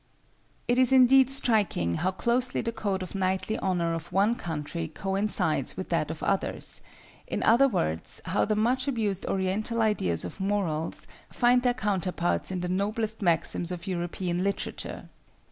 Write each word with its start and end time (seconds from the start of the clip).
It 0.67 0.79
is 0.79 0.91
indeed 0.91 1.29
striking 1.29 1.97
how 1.97 2.09
closely 2.09 2.61
the 2.61 2.71
code 2.71 3.03
of 3.03 3.13
knightly 3.13 3.59
honor 3.59 3.93
of 3.93 4.11
one 4.11 4.33
country 4.33 4.87
coincides 4.87 5.77
with 5.77 5.89
that 5.89 6.09
of 6.09 6.23
others; 6.23 6.81
in 7.27 7.43
other 7.43 7.67
words, 7.67 8.19
how 8.25 8.43
the 8.45 8.55
much 8.55 8.87
abused 8.87 9.27
oriental 9.27 9.79
ideas 9.79 10.25
of 10.25 10.39
morals 10.39 11.05
find 11.31 11.61
their 11.61 11.75
counterparts 11.75 12.49
in 12.49 12.61
the 12.61 12.67
noblest 12.67 13.21
maxims 13.21 13.71
of 13.71 13.85
European 13.85 14.43
literature. 14.43 15.07